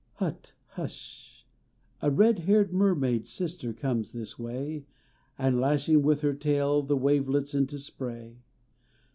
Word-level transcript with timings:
Hut 0.15 0.53
hush! 0.69 1.45
A 2.01 2.09
red 2.09 2.39
haired 2.39 2.73
mermaid 2.73 3.27
sister 3.27 3.71
comes 3.71 4.11
this 4.13 4.39
way 4.39 4.87
And 5.37 5.59
lashing 5.59 6.01
with 6.01 6.21
her 6.21 6.33
tail 6.33 6.81
the 6.81 6.97
wavelets 6.97 7.53
into 7.53 7.77
spray. 7.77 8.39